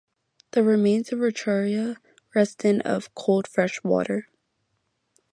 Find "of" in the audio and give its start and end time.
1.13-1.19, 2.81-3.13